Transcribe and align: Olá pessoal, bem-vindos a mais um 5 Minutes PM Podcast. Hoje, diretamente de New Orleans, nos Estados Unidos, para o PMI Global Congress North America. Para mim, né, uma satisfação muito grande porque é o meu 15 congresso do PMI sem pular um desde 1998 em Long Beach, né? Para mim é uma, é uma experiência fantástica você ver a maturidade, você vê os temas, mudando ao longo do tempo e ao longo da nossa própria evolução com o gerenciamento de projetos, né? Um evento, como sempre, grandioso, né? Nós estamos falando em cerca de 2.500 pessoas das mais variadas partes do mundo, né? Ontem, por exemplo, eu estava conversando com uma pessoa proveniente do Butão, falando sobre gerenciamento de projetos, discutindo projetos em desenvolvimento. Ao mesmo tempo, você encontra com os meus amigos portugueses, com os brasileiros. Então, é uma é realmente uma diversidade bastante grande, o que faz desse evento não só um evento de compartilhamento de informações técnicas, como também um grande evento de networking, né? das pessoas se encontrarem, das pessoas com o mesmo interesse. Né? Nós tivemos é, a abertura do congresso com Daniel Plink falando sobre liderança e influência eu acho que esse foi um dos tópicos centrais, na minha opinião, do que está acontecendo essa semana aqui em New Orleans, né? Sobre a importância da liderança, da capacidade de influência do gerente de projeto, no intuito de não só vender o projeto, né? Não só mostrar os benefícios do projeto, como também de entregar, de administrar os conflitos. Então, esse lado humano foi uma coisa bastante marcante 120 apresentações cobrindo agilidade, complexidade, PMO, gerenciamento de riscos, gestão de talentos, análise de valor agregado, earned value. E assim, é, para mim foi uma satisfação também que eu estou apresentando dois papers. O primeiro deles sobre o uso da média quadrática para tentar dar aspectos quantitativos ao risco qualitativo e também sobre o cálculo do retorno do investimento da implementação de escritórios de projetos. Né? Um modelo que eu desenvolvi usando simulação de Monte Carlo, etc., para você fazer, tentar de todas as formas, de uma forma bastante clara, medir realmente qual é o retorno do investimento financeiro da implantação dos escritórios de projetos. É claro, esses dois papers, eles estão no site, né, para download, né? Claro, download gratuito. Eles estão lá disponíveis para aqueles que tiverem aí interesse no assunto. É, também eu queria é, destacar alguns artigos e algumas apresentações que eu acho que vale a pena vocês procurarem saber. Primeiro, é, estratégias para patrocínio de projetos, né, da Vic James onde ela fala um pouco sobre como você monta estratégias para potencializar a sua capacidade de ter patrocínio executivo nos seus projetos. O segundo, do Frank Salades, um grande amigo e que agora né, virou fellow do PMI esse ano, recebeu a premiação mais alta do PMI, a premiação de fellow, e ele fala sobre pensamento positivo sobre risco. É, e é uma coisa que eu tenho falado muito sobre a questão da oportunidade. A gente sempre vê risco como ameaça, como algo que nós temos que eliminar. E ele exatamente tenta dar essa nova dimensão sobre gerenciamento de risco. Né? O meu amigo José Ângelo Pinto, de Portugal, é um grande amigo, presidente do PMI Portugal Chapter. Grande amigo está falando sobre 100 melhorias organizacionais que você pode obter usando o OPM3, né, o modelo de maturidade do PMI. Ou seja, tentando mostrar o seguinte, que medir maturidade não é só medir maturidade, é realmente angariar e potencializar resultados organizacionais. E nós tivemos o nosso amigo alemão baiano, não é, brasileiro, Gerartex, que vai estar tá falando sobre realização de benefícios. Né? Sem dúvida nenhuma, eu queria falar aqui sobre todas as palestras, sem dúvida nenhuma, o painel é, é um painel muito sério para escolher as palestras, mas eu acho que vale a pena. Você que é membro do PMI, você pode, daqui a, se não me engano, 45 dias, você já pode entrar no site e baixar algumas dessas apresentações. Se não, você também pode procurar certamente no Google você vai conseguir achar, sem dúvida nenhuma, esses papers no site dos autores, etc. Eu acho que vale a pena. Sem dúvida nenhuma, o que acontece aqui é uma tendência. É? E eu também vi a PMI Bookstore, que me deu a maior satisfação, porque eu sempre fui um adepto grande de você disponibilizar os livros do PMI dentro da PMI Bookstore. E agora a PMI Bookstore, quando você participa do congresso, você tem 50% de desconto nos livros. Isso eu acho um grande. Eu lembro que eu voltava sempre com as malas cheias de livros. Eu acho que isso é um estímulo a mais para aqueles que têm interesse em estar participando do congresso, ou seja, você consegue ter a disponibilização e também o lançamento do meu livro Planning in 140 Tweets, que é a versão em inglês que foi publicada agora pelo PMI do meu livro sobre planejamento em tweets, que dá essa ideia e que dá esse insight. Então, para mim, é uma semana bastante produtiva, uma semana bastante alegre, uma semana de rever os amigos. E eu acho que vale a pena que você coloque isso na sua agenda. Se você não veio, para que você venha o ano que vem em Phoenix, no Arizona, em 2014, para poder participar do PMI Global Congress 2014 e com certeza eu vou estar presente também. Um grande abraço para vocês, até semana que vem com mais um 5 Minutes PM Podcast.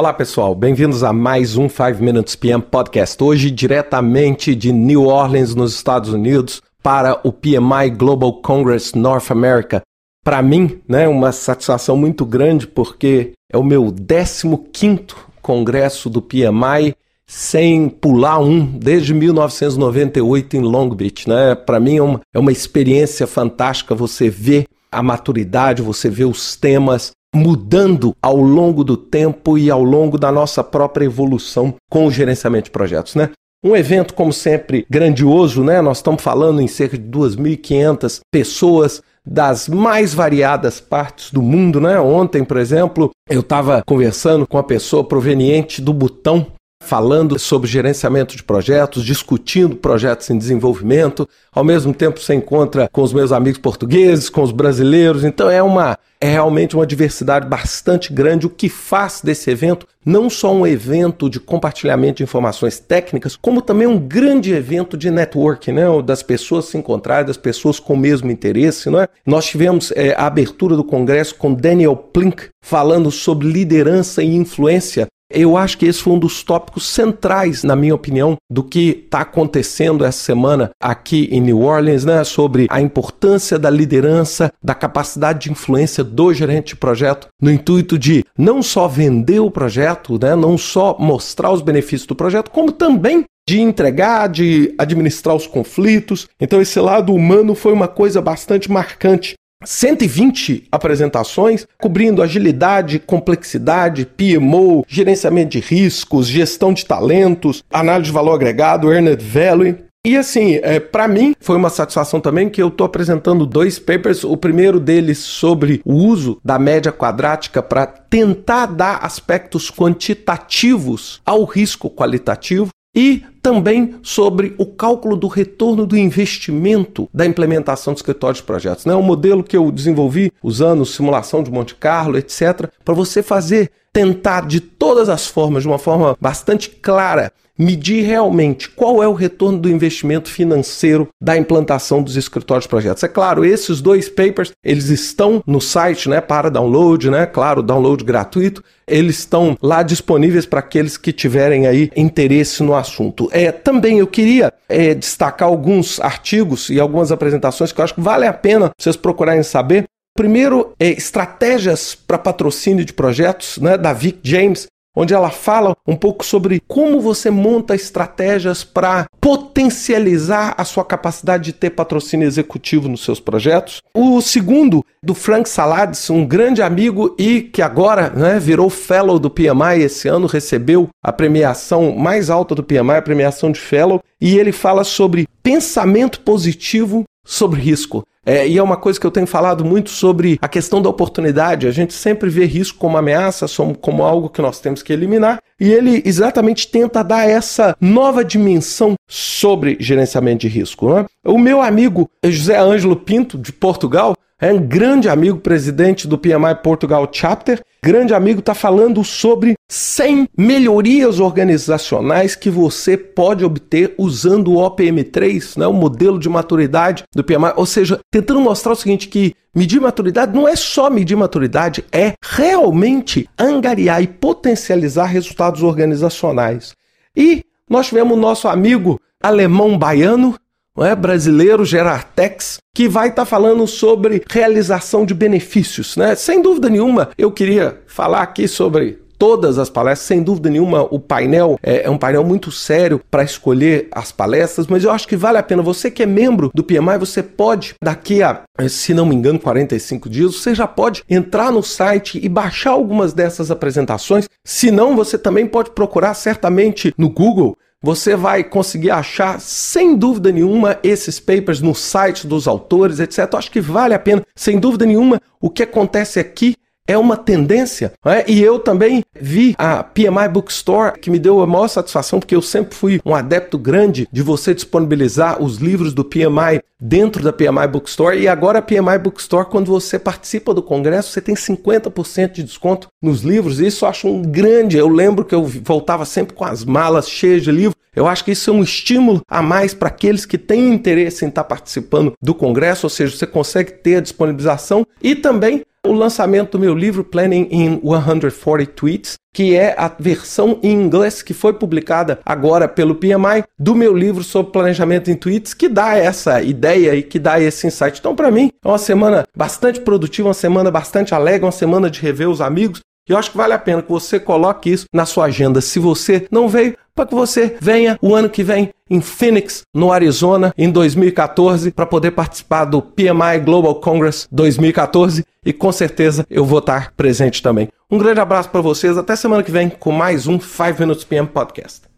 Olá 0.00 0.14
pessoal, 0.14 0.54
bem-vindos 0.54 1.04
a 1.04 1.12
mais 1.12 1.58
um 1.58 1.68
5 1.68 2.02
Minutes 2.02 2.34
PM 2.34 2.62
Podcast. 2.62 3.22
Hoje, 3.22 3.50
diretamente 3.50 4.54
de 4.54 4.72
New 4.72 5.04
Orleans, 5.04 5.54
nos 5.54 5.74
Estados 5.74 6.10
Unidos, 6.10 6.62
para 6.82 7.20
o 7.22 7.30
PMI 7.30 7.90
Global 7.94 8.32
Congress 8.40 8.96
North 8.96 9.30
America. 9.30 9.82
Para 10.24 10.40
mim, 10.40 10.80
né, 10.88 11.06
uma 11.06 11.32
satisfação 11.32 11.98
muito 11.98 12.24
grande 12.24 12.66
porque 12.66 13.32
é 13.52 13.58
o 13.58 13.62
meu 13.62 13.94
15 13.94 15.08
congresso 15.42 16.08
do 16.08 16.22
PMI 16.22 16.94
sem 17.26 17.90
pular 17.90 18.38
um 18.38 18.64
desde 18.64 19.12
1998 19.12 20.56
em 20.56 20.60
Long 20.60 20.88
Beach, 20.94 21.28
né? 21.28 21.54
Para 21.54 21.78
mim 21.78 21.98
é 21.98 22.02
uma, 22.02 22.20
é 22.32 22.38
uma 22.38 22.50
experiência 22.50 23.26
fantástica 23.26 23.94
você 23.94 24.30
ver 24.30 24.64
a 24.90 25.02
maturidade, 25.02 25.82
você 25.82 26.08
vê 26.08 26.24
os 26.24 26.56
temas, 26.56 27.12
mudando 27.34 28.14
ao 28.20 28.36
longo 28.36 28.82
do 28.82 28.96
tempo 28.96 29.56
e 29.56 29.70
ao 29.70 29.82
longo 29.82 30.18
da 30.18 30.32
nossa 30.32 30.64
própria 30.64 31.04
evolução 31.04 31.74
com 31.90 32.06
o 32.06 32.10
gerenciamento 32.10 32.64
de 32.64 32.70
projetos, 32.70 33.14
né? 33.14 33.30
Um 33.62 33.76
evento, 33.76 34.14
como 34.14 34.32
sempre, 34.32 34.86
grandioso, 34.88 35.62
né? 35.62 35.82
Nós 35.82 35.98
estamos 35.98 36.22
falando 36.22 36.62
em 36.62 36.66
cerca 36.66 36.96
de 36.96 37.04
2.500 37.04 38.20
pessoas 38.32 39.02
das 39.24 39.68
mais 39.68 40.14
variadas 40.14 40.80
partes 40.80 41.30
do 41.30 41.42
mundo, 41.42 41.80
né? 41.80 42.00
Ontem, 42.00 42.42
por 42.42 42.56
exemplo, 42.56 43.10
eu 43.28 43.40
estava 43.40 43.82
conversando 43.86 44.46
com 44.46 44.56
uma 44.56 44.62
pessoa 44.62 45.04
proveniente 45.04 45.82
do 45.82 45.92
Butão, 45.92 46.46
falando 46.82 47.38
sobre 47.38 47.68
gerenciamento 47.68 48.36
de 48.36 48.42
projetos, 48.42 49.04
discutindo 49.04 49.76
projetos 49.76 50.28
em 50.30 50.36
desenvolvimento. 50.36 51.28
Ao 51.52 51.62
mesmo 51.62 51.94
tempo, 51.94 52.18
você 52.18 52.34
encontra 52.34 52.88
com 52.90 53.02
os 53.02 53.12
meus 53.12 53.30
amigos 53.30 53.60
portugueses, 53.60 54.28
com 54.28 54.42
os 54.42 54.50
brasileiros. 54.50 55.22
Então, 55.22 55.48
é 55.48 55.62
uma 55.62 55.98
é 56.22 56.28
realmente 56.28 56.76
uma 56.76 56.86
diversidade 56.86 57.48
bastante 57.48 58.12
grande, 58.12 58.46
o 58.46 58.50
que 58.50 58.68
faz 58.68 59.22
desse 59.24 59.50
evento 59.50 59.86
não 60.04 60.28
só 60.28 60.52
um 60.52 60.66
evento 60.66 61.30
de 61.30 61.40
compartilhamento 61.40 62.18
de 62.18 62.24
informações 62.24 62.78
técnicas, 62.78 63.36
como 63.36 63.62
também 63.62 63.86
um 63.86 63.98
grande 63.98 64.52
evento 64.52 64.98
de 64.98 65.10
networking, 65.10 65.72
né? 65.72 65.84
das 66.04 66.22
pessoas 66.22 66.66
se 66.66 66.76
encontrarem, 66.76 67.26
das 67.26 67.38
pessoas 67.38 67.80
com 67.80 67.94
o 67.94 67.98
mesmo 67.98 68.30
interesse. 68.30 68.90
Né? 68.90 69.06
Nós 69.24 69.46
tivemos 69.46 69.92
é, 69.92 70.14
a 70.14 70.26
abertura 70.26 70.76
do 70.76 70.84
congresso 70.84 71.34
com 71.36 71.54
Daniel 71.54 71.96
Plink 71.96 72.48
falando 72.62 73.10
sobre 73.10 73.48
liderança 73.48 74.22
e 74.22 74.34
influência 74.34 75.06
eu 75.30 75.56
acho 75.56 75.78
que 75.78 75.86
esse 75.86 76.02
foi 76.02 76.12
um 76.12 76.18
dos 76.18 76.42
tópicos 76.42 76.86
centrais, 76.86 77.62
na 77.62 77.76
minha 77.76 77.94
opinião, 77.94 78.36
do 78.50 78.62
que 78.62 79.02
está 79.04 79.20
acontecendo 79.20 80.04
essa 80.04 80.18
semana 80.18 80.70
aqui 80.80 81.28
em 81.30 81.40
New 81.40 81.60
Orleans, 81.60 82.04
né? 82.04 82.24
Sobre 82.24 82.66
a 82.68 82.80
importância 82.80 83.58
da 83.58 83.70
liderança, 83.70 84.52
da 84.62 84.74
capacidade 84.74 85.40
de 85.40 85.52
influência 85.52 86.02
do 86.02 86.34
gerente 86.34 86.68
de 86.68 86.76
projeto, 86.76 87.28
no 87.40 87.50
intuito 87.50 87.98
de 87.98 88.24
não 88.36 88.62
só 88.62 88.88
vender 88.88 89.40
o 89.40 89.50
projeto, 89.50 90.18
né? 90.20 90.34
Não 90.34 90.58
só 90.58 90.96
mostrar 90.98 91.52
os 91.52 91.62
benefícios 91.62 92.06
do 92.06 92.16
projeto, 92.16 92.50
como 92.50 92.72
também 92.72 93.24
de 93.48 93.60
entregar, 93.60 94.28
de 94.28 94.72
administrar 94.78 95.34
os 95.34 95.46
conflitos. 95.46 96.28
Então, 96.40 96.60
esse 96.60 96.78
lado 96.78 97.12
humano 97.12 97.54
foi 97.54 97.72
uma 97.72 97.88
coisa 97.88 98.20
bastante 98.20 98.70
marcante 98.70 99.34
120 99.64 100.68
apresentações 100.72 101.66
cobrindo 101.80 102.22
agilidade, 102.22 102.98
complexidade, 102.98 104.06
PMO, 104.06 104.84
gerenciamento 104.88 105.50
de 105.50 105.60
riscos, 105.60 106.26
gestão 106.26 106.72
de 106.72 106.84
talentos, 106.84 107.62
análise 107.70 108.06
de 108.06 108.14
valor 108.14 108.34
agregado, 108.34 108.92
earned 108.92 109.22
value. 109.22 109.76
E 110.06 110.16
assim, 110.16 110.58
é, 110.62 110.80
para 110.80 111.06
mim 111.06 111.34
foi 111.38 111.56
uma 111.56 111.68
satisfação 111.68 112.22
também 112.22 112.48
que 112.48 112.62
eu 112.62 112.68
estou 112.68 112.86
apresentando 112.86 113.44
dois 113.44 113.78
papers. 113.78 114.24
O 114.24 114.34
primeiro 114.34 114.80
deles 114.80 115.18
sobre 115.18 115.82
o 115.84 115.92
uso 115.92 116.40
da 116.42 116.58
média 116.58 116.90
quadrática 116.90 117.62
para 117.62 117.86
tentar 117.86 118.64
dar 118.64 119.04
aspectos 119.04 119.70
quantitativos 119.70 121.20
ao 121.26 121.44
risco 121.44 121.90
qualitativo 121.90 122.70
e 122.94 123.22
também 123.42 123.96
sobre 124.02 124.54
o 124.58 124.66
cálculo 124.66 125.16
do 125.16 125.28
retorno 125.28 125.86
do 125.86 125.96
investimento 125.96 127.08
da 127.14 127.24
implementação 127.24 127.92
de 127.92 128.00
escritórios 128.00 128.38
de 128.38 128.44
projetos. 128.44 128.84
Né? 128.84 128.94
Um 128.94 129.02
modelo 129.02 129.44
que 129.44 129.56
eu 129.56 129.70
desenvolvi 129.70 130.32
usando 130.42 130.84
simulação 130.84 131.42
de 131.42 131.50
Monte 131.50 131.74
Carlo, 131.74 132.18
etc., 132.18 132.68
para 132.84 132.94
você 132.94 133.22
fazer, 133.22 133.70
tentar 133.92 134.46
de 134.46 134.60
todas 134.60 135.08
as 135.08 135.26
formas, 135.26 135.62
de 135.62 135.68
uma 135.68 135.78
forma 135.78 136.16
bastante 136.20 136.68
clara, 136.70 137.32
medir 137.60 138.06
realmente 138.06 138.70
qual 138.70 139.02
é 139.02 139.06
o 139.06 139.12
retorno 139.12 139.58
do 139.58 139.68
investimento 139.68 140.30
financeiro 140.30 141.08
da 141.20 141.36
implantação 141.36 142.02
dos 142.02 142.16
escritórios 142.16 142.64
de 142.64 142.70
projetos. 142.70 143.02
É 143.02 143.08
claro, 143.08 143.44
esses 143.44 143.82
dois 143.82 144.08
papers, 144.08 144.52
eles 144.64 144.88
estão 144.88 145.42
no 145.46 145.60
site, 145.60 146.08
né, 146.08 146.22
para 146.22 146.50
download, 146.50 147.10
né? 147.10 147.26
Claro, 147.26 147.62
download 147.62 148.02
gratuito. 148.02 148.64
Eles 148.88 149.18
estão 149.18 149.58
lá 149.62 149.82
disponíveis 149.82 150.46
para 150.46 150.60
aqueles 150.60 150.96
que 150.96 151.12
tiverem 151.12 151.66
aí 151.66 151.90
interesse 151.94 152.62
no 152.62 152.74
assunto. 152.74 153.28
É, 153.30 153.52
também 153.52 153.98
eu 153.98 154.06
queria 154.06 154.52
é, 154.66 154.94
destacar 154.94 155.46
alguns 155.46 156.00
artigos 156.00 156.70
e 156.70 156.80
algumas 156.80 157.12
apresentações 157.12 157.72
que 157.72 157.80
eu 157.80 157.84
acho 157.84 157.94
que 157.94 158.00
vale 158.00 158.26
a 158.26 158.32
pena 158.32 158.70
vocês 158.80 158.96
procurarem 158.96 159.42
saber. 159.42 159.84
Primeiro, 160.16 160.72
é, 160.80 160.88
estratégias 160.88 161.94
para 161.94 162.18
patrocínio 162.18 162.84
de 162.84 162.92
projetos, 162.92 163.58
né, 163.58 163.76
da 163.76 163.92
Vic 163.92 164.18
James 164.22 164.66
onde 164.94 165.14
ela 165.14 165.30
fala 165.30 165.76
um 165.86 165.96
pouco 165.96 166.24
sobre 166.24 166.60
como 166.66 167.00
você 167.00 167.30
monta 167.30 167.74
estratégias 167.74 168.64
para 168.64 169.06
potencializar 169.20 170.54
a 170.56 170.64
sua 170.64 170.84
capacidade 170.84 171.44
de 171.44 171.52
ter 171.52 171.70
patrocínio 171.70 172.26
executivo 172.26 172.88
nos 172.88 173.04
seus 173.04 173.20
projetos. 173.20 173.80
O 173.94 174.20
segundo, 174.20 174.84
do 175.02 175.14
Frank 175.14 175.48
Salades, 175.48 176.10
um 176.10 176.26
grande 176.26 176.62
amigo 176.62 177.14
e 177.18 177.42
que 177.42 177.62
agora 177.62 178.10
né, 178.10 178.38
virou 178.38 178.68
fellow 178.68 179.18
do 179.18 179.30
PMI 179.30 179.82
esse 179.82 180.08
ano, 180.08 180.26
recebeu 180.26 180.88
a 181.02 181.12
premiação 181.12 181.92
mais 181.96 182.30
alta 182.30 182.54
do 182.54 182.62
PMI, 182.62 182.96
a 182.96 183.02
premiação 183.02 183.50
de 183.50 183.60
fellow, 183.60 184.02
e 184.20 184.38
ele 184.38 184.52
fala 184.52 184.84
sobre 184.84 185.26
pensamento 185.42 186.20
positivo 186.20 187.04
sobre 187.24 187.60
risco. 187.60 188.04
É, 188.24 188.46
e 188.46 188.58
é 188.58 188.62
uma 188.62 188.76
coisa 188.76 189.00
que 189.00 189.06
eu 189.06 189.10
tenho 189.10 189.26
falado 189.26 189.64
muito 189.64 189.88
sobre 189.90 190.38
a 190.42 190.48
questão 190.48 190.82
da 190.82 190.90
oportunidade. 190.90 191.66
A 191.66 191.70
gente 191.70 191.94
sempre 191.94 192.28
vê 192.28 192.44
risco 192.44 192.78
como 192.78 192.98
ameaça, 192.98 193.46
como 193.80 194.02
algo 194.02 194.28
que 194.28 194.42
nós 194.42 194.60
temos 194.60 194.82
que 194.82 194.92
eliminar. 194.92 195.40
E 195.58 195.72
ele 195.72 196.02
exatamente 196.04 196.68
tenta 196.68 197.02
dar 197.02 197.28
essa 197.28 197.74
nova 197.80 198.24
dimensão 198.24 198.94
sobre 199.08 199.76
gerenciamento 199.80 200.42
de 200.42 200.48
risco. 200.48 200.94
Né? 200.94 201.06
O 201.24 201.38
meu 201.38 201.62
amigo 201.62 202.10
José 202.24 202.58
Ângelo 202.58 202.96
Pinto, 202.96 203.38
de 203.38 203.52
Portugal, 203.52 204.14
é 204.38 204.52
um 204.52 204.60
grande 204.60 205.08
amigo, 205.08 205.38
presidente 205.38 206.08
do 206.08 206.16
PMI 206.16 206.54
Portugal 206.62 207.08
Chapter. 207.10 207.60
Grande 207.82 208.12
amigo 208.12 208.40
está 208.40 208.54
falando 208.54 209.02
sobre 209.02 209.54
100 209.66 210.28
melhorias 210.36 211.18
organizacionais 211.18 212.36
que 212.36 212.50
você 212.50 212.94
pode 212.94 213.42
obter 213.42 213.94
usando 213.96 214.52
o 214.52 214.56
OPM3, 214.56 215.58
né, 215.58 215.66
o 215.66 215.72
modelo 215.72 216.18
de 216.18 216.28
maturidade 216.28 217.04
do 217.14 217.24
PMI. 217.24 217.54
Ou 217.56 217.64
seja, 217.64 217.98
tentando 218.10 218.38
mostrar 218.38 218.72
o 218.72 218.76
seguinte, 218.76 219.08
que 219.08 219.34
medir 219.54 219.80
maturidade 219.80 220.36
não 220.36 220.46
é 220.46 220.54
só 220.56 220.90
medir 220.90 221.16
maturidade, 221.16 221.82
é 221.90 222.12
realmente 222.22 223.26
angariar 223.38 224.02
e 224.02 224.06
potencializar 224.06 225.06
resultados 225.06 225.62
organizacionais. 225.62 226.74
E 227.16 227.42
nós 227.68 227.86
tivemos 227.86 228.14
o 228.14 228.20
nosso 228.20 228.46
amigo 228.46 229.00
alemão 229.22 229.78
baiano, 229.78 230.36
não 230.80 230.86
é, 230.86 230.96
brasileiro, 230.96 231.62
Gerartex, 231.62 232.56
que 232.74 232.88
vai 232.88 233.08
estar 233.08 233.22
tá 233.22 233.26
falando 233.26 233.66
sobre 233.66 234.24
realização 234.30 235.04
de 235.04 235.12
benefícios. 235.12 235.94
Né? 235.94 236.14
Sem 236.14 236.40
dúvida 236.40 236.70
nenhuma, 236.70 237.10
eu 237.18 237.30
queria 237.30 237.82
falar 237.86 238.22
aqui 238.22 238.48
sobre 238.48 238.98
todas 239.18 239.58
as 239.58 239.68
palestras, 239.68 240.06
sem 240.06 240.22
dúvida 240.22 240.48
nenhuma, 240.48 240.82
o 240.90 240.98
painel 240.98 241.58
é, 241.62 241.82
é 241.82 241.90
um 241.90 241.98
painel 241.98 242.24
muito 242.24 242.50
sério 242.50 242.98
para 243.10 243.22
escolher 243.22 243.88
as 243.92 244.10
palestras, 244.10 244.66
mas 244.66 244.82
eu 244.82 244.90
acho 244.90 245.06
que 245.06 245.14
vale 245.14 245.36
a 245.36 245.42
pena. 245.42 245.60
Você 245.60 245.90
que 245.90 246.02
é 246.02 246.06
membro 246.06 246.50
do 246.54 246.64
PMI, 246.64 246.96
você 246.98 247.22
pode, 247.22 247.74
daqui 247.84 248.22
a, 248.22 248.44
se 248.66 248.94
não 248.94 249.04
me 249.04 249.14
engano, 249.14 249.38
45 249.38 250.08
dias, 250.08 250.34
você 250.36 250.54
já 250.54 250.66
pode 250.66 251.04
entrar 251.06 251.52
no 251.52 251.62
site 251.62 252.18
e 252.22 252.26
baixar 252.26 252.70
algumas 252.70 253.12
dessas 253.12 253.50
apresentações. 253.50 254.26
Se 254.42 254.70
não, 254.70 254.96
você 254.96 255.18
também 255.18 255.46
pode 255.46 255.72
procurar 255.72 256.14
certamente 256.14 256.94
no 256.96 257.10
Google 257.10 257.54
você 257.82 258.14
vai 258.14 258.44
conseguir 258.44 258.90
achar, 258.90 259.40
sem 259.40 259.96
dúvida 259.96 260.30
nenhuma, 260.30 260.78
esses 260.82 261.18
papers 261.18 261.62
no 261.62 261.74
site 261.74 262.26
dos 262.26 262.46
autores, 262.46 263.00
etc. 263.00 263.28
Eu 263.32 263.38
acho 263.38 263.50
que 263.50 263.60
vale 263.60 263.94
a 263.94 263.98
pena. 263.98 264.22
Sem 264.34 264.58
dúvida 264.58 264.84
nenhuma, 264.84 265.20
o 265.40 265.48
que 265.48 265.62
acontece 265.62 266.20
aqui 266.20 266.54
é 266.90 266.98
uma 266.98 267.16
tendência. 267.16 267.92
É? 268.04 268.24
E 268.28 268.42
eu 268.42 268.58
também 268.58 269.04
vi 269.18 269.54
a 269.56 269.84
PMI 269.84 270.28
Bookstore, 270.30 270.98
que 270.98 271.10
me 271.10 271.20
deu 271.20 271.40
a 271.40 271.46
maior 271.46 271.68
satisfação, 271.68 272.18
porque 272.18 272.34
eu 272.34 272.42
sempre 272.42 272.74
fui 272.74 273.00
um 273.06 273.14
adepto 273.14 273.56
grande 273.56 274.08
de 274.10 274.22
você 274.22 274.52
disponibilizar 274.52 275.40
os 275.40 275.58
livros 275.58 275.94
do 275.94 276.04
PMI 276.04 276.60
dentro 276.80 277.22
da 277.22 277.32
PMI 277.32 277.68
Bookstore. 277.70 278.18
E 278.18 278.26
agora 278.26 278.58
a 278.58 278.62
PMI 278.62 278.98
Bookstore, 279.00 279.48
quando 279.48 279.66
você 279.66 280.00
participa 280.00 280.52
do 280.52 280.62
congresso, 280.62 281.12
você 281.12 281.20
tem 281.20 281.36
50% 281.36 282.32
de 282.32 282.42
desconto 282.42 282.88
nos 283.00 283.22
livros. 283.22 283.60
Isso 283.60 283.84
eu 283.84 283.88
acho 283.88 284.08
um 284.08 284.22
grande. 284.22 284.76
Eu 284.76 284.88
lembro 284.88 285.24
que 285.24 285.34
eu 285.34 285.44
voltava 285.44 286.04
sempre 286.04 286.34
com 286.34 286.44
as 286.44 286.64
malas 286.64 287.08
cheias 287.08 287.44
de 287.44 287.52
livros. 287.52 287.80
Eu 287.94 288.06
acho 288.06 288.24
que 288.24 288.30
isso 288.32 288.50
é 288.50 288.52
um 288.52 288.62
estímulo 288.62 289.20
a 289.28 289.42
mais 289.42 289.74
para 289.74 289.88
aqueles 289.88 290.24
que 290.24 290.38
têm 290.38 290.72
interesse 290.72 291.24
em 291.24 291.28
estar 291.28 291.42
participando 291.44 292.14
do 292.22 292.34
congresso, 292.34 292.86
ou 292.86 292.90
seja, 292.90 293.16
você 293.16 293.26
consegue 293.26 293.72
ter 293.72 293.96
a 293.96 294.00
disponibilização 294.00 294.86
e 295.02 295.16
também 295.16 295.62
o 295.86 295.92
lançamento 295.92 296.52
do 296.52 296.58
meu 296.58 296.74
livro 296.74 297.02
Planning 297.02 297.48
in 297.50 297.80
140 297.82 298.72
Tweets, 298.72 299.14
que 299.32 299.56
é 299.56 299.74
a 299.78 299.88
versão 299.88 300.58
em 300.62 300.72
inglês 300.72 301.22
que 301.22 301.32
foi 301.32 301.52
publicada 301.52 302.20
agora 302.24 302.68
pelo 302.68 302.94
PMI 302.94 303.44
do 303.58 303.74
meu 303.74 303.96
livro 303.96 304.22
sobre 304.22 304.52
planejamento 304.52 305.10
em 305.10 305.14
tweets, 305.14 305.54
que 305.54 305.68
dá 305.68 305.96
essa 305.96 306.42
ideia 306.42 306.94
e 306.94 307.02
que 307.02 307.18
dá 307.18 307.40
esse 307.40 307.66
insight. 307.66 307.98
Então, 307.98 308.14
para 308.14 308.30
mim, 308.30 308.50
é 308.64 308.68
uma 308.68 308.78
semana 308.78 309.24
bastante 309.36 309.80
produtiva, 309.80 310.28
uma 310.28 310.34
semana 310.34 310.70
bastante 310.70 311.14
alegre, 311.14 311.44
uma 311.44 311.52
semana 311.52 311.88
de 311.88 312.00
rever 312.00 312.28
os 312.28 312.40
amigos. 312.40 312.80
E 313.10 313.12
eu 313.12 313.18
acho 313.18 313.32
que 313.32 313.36
vale 313.36 313.52
a 313.52 313.58
pena 313.58 313.82
que 313.82 313.90
você 313.90 314.20
coloque 314.20 314.70
isso 314.70 314.86
na 314.94 315.04
sua 315.04 315.24
agenda. 315.24 315.60
Se 315.60 315.80
você 315.80 316.28
não 316.30 316.48
veio, 316.48 316.76
para 316.94 317.06
que 317.06 317.14
você 317.14 317.56
venha 317.60 317.98
o 318.00 318.14
ano 318.14 318.30
que 318.30 318.44
vem 318.44 318.70
em 318.88 319.00
Phoenix, 319.00 319.62
no 319.74 319.92
Arizona, 319.92 320.54
em 320.56 320.70
2014, 320.70 321.72
para 321.72 321.86
poder 321.86 322.12
participar 322.12 322.66
do 322.66 322.80
PMI 322.80 323.40
Global 323.44 323.74
Congress 323.74 324.28
2014 324.30 325.24
e 325.44 325.52
com 325.52 325.72
certeza 325.72 326.24
eu 326.30 326.44
vou 326.44 326.60
estar 326.60 326.92
presente 326.92 327.42
também. 327.42 327.68
Um 327.90 327.98
grande 327.98 328.20
abraço 328.20 328.48
para 328.48 328.60
vocês, 328.60 328.96
até 328.96 329.16
semana 329.16 329.42
que 329.42 329.50
vem 329.50 329.68
com 329.68 329.90
mais 329.90 330.28
um 330.28 330.38
5 330.38 330.78
Minutes 330.78 331.02
PM 331.02 331.26
Podcast. 331.26 331.89